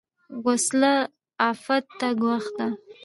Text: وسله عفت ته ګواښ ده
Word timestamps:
وسله 0.45 0.93
عفت 1.47 1.83
ته 1.99 2.07
ګواښ 2.21 2.45
ده 2.57 2.67